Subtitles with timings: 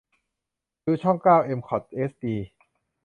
[0.83, 2.35] ดูช่องเก้าเอ็มคอตเอชดี